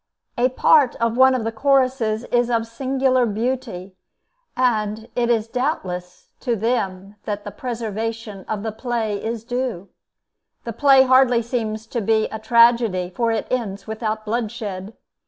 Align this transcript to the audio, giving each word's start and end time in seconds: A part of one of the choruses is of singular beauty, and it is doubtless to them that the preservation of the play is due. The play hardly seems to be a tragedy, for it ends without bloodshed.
A 0.35 0.49
part 0.49 0.95
of 0.95 1.15
one 1.15 1.35
of 1.35 1.43
the 1.43 1.51
choruses 1.51 2.23
is 2.31 2.49
of 2.49 2.65
singular 2.65 3.27
beauty, 3.27 3.93
and 4.57 5.07
it 5.15 5.29
is 5.29 5.47
doubtless 5.47 6.27
to 6.39 6.55
them 6.55 7.17
that 7.25 7.43
the 7.43 7.51
preservation 7.51 8.43
of 8.49 8.63
the 8.63 8.71
play 8.71 9.23
is 9.23 9.43
due. 9.43 9.89
The 10.63 10.73
play 10.73 11.03
hardly 11.03 11.43
seems 11.43 11.85
to 11.85 12.01
be 12.01 12.25
a 12.29 12.39
tragedy, 12.39 13.11
for 13.11 13.31
it 13.31 13.45
ends 13.51 13.85
without 13.85 14.25
bloodshed. 14.25 14.95